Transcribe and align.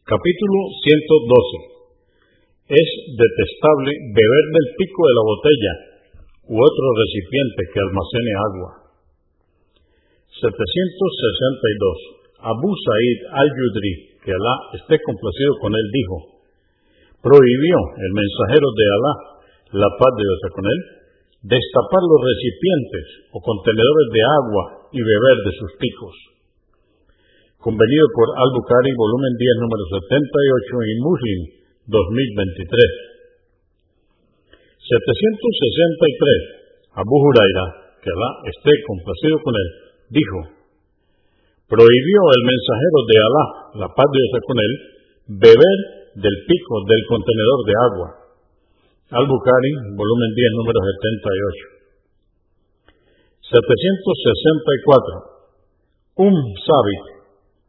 Capítulo 0.00 0.58
112. 0.80 2.72
Es 2.72 2.88
detestable 3.20 3.92
beber 4.16 4.44
del 4.48 4.68
pico 4.80 5.00
de 5.06 5.14
la 5.14 5.24
botella 5.28 5.74
u 6.50 6.56
otro 6.56 6.86
recipiente 7.04 7.60
que 7.68 7.84
almacene 7.84 8.32
agua. 8.48 8.70
762. 10.40 12.42
Abu 12.42 12.70
Sa'id 12.80 13.18
al-Yudri, 13.28 13.92
que 14.24 14.32
Alá 14.32 14.56
esté 14.80 14.96
complacido 15.04 15.52
con 15.60 15.76
él, 15.76 15.86
dijo, 15.92 16.16
prohibió 17.20 17.78
el 18.00 18.12
mensajero 18.16 18.68
de 18.72 18.86
Alá, 18.88 19.14
la 19.84 19.90
paz 20.00 20.12
de 20.16 20.24
Dios 20.24 20.40
con 20.56 20.64
él, 20.64 20.80
destapar 21.44 22.02
los 22.02 22.20
recipientes 22.24 23.06
o 23.36 23.38
contenedores 23.44 24.08
de 24.16 24.22
agua 24.24 24.64
y 24.96 25.00
beber 25.04 25.36
de 25.44 25.52
sus 25.60 25.70
picos 25.76 26.39
convenido 27.60 28.08
por 28.16 28.32
Al-Bukhari, 28.32 28.96
volumen 28.96 29.36
10, 29.36 29.60
número 29.60 29.84
78 30.00 30.80
y 30.80 30.96
Muslim 31.04 31.40
2023. 31.92 32.56
763. 34.80 36.96
Abu 36.96 37.20
Huraira, 37.20 37.92
que 38.00 38.08
Alá 38.10 38.30
esté 38.48 38.72
complacido 38.88 39.36
con 39.44 39.52
él, 39.54 39.68
dijo, 40.08 40.56
prohibió 41.68 42.20
el 42.34 42.42
mensajero 42.48 42.98
de 43.06 43.16
Alá, 43.20 43.44
la 43.86 43.88
paz 43.92 44.08
de 44.08 44.18
Dios 44.18 44.42
con 44.42 44.58
él, 44.58 44.72
beber 45.44 45.78
del 46.16 46.36
pico 46.48 46.80
del 46.88 47.04
contenedor 47.06 47.60
de 47.68 47.76
agua. 47.76 48.08
Al-Bukhari, 49.20 49.72
volumen 49.94 50.32
10, 50.34 50.50
número 50.64 50.80
78. 50.80 53.52
764. 53.52 55.28
Um 56.20 56.34
Sabit, 56.34 57.19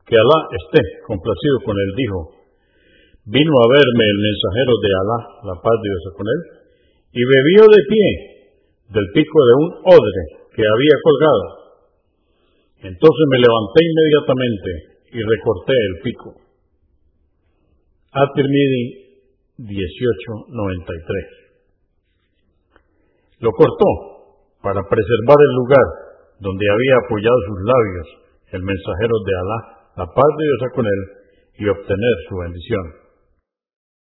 que 0.06 0.18
Alá 0.18 0.48
esté 0.52 0.82
complacido 1.06 1.62
con 1.66 1.78
él, 1.78 1.94
dijo, 1.96 2.32
vino 3.26 3.54
a 3.54 3.68
verme 3.70 4.06
el 4.06 4.20
mensajero 4.22 4.74
de 4.82 4.90
Alá, 4.98 5.20
la 5.46 5.56
paz 5.62 5.78
de 5.78 5.88
Dios 5.88 6.14
con 6.18 6.26
él, 6.26 6.42
y 7.14 7.22
bebió 7.22 7.70
de 7.70 7.82
pie 7.88 8.32
del 8.92 9.08
pico 9.14 9.40
de 9.40 9.54
un 9.62 9.70
odre 9.94 10.24
que 10.56 10.64
había 10.64 10.96
colgado. 11.04 11.46
Entonces 12.92 13.26
me 13.30 13.40
levanté 13.40 13.80
inmediatamente 13.86 14.70
y 15.14 15.22
recorté 15.22 15.74
el 15.78 16.02
pico. 16.02 16.34
At-Tirmidhi 18.12 18.84
1893. 19.58 21.26
Lo 23.40 23.52
cortó 23.52 23.86
para 24.62 24.82
preservar 24.82 25.38
el 25.40 25.56
lugar 25.56 25.86
donde 26.40 26.66
había 26.66 26.98
apoyado 27.06 27.38
sus 27.48 27.62
labios 27.64 28.08
el 28.52 28.64
mensajero 28.64 29.14
de 29.26 29.36
Alá 29.38 29.81
la 29.98 30.06
paz 30.06 30.32
de 30.38 30.44
Dios 30.46 30.72
con 30.74 30.86
él 30.86 31.02
y 31.58 31.68
obtener 31.68 32.14
su 32.30 32.38
bendición. 32.38 33.01